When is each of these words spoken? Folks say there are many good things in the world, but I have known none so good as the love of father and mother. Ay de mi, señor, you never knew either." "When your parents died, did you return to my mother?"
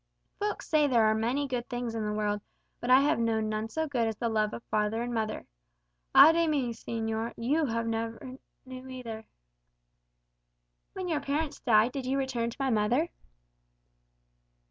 Folks 0.39 0.67
say 0.67 0.87
there 0.87 1.05
are 1.05 1.13
many 1.13 1.47
good 1.47 1.69
things 1.69 1.93
in 1.93 2.03
the 2.03 2.11
world, 2.11 2.41
but 2.79 2.89
I 2.89 3.01
have 3.01 3.19
known 3.19 3.49
none 3.49 3.69
so 3.69 3.85
good 3.87 4.07
as 4.07 4.15
the 4.15 4.29
love 4.29 4.51
of 4.51 4.63
father 4.63 5.03
and 5.03 5.13
mother. 5.13 5.45
Ay 6.15 6.31
de 6.31 6.47
mi, 6.47 6.73
señor, 6.73 7.35
you 7.37 7.63
never 7.65 8.39
knew 8.65 8.87
either." 8.87 9.27
"When 10.93 11.07
your 11.07 11.21
parents 11.21 11.59
died, 11.59 11.91
did 11.91 12.07
you 12.07 12.17
return 12.17 12.49
to 12.49 12.57
my 12.59 12.71
mother?" 12.71 13.09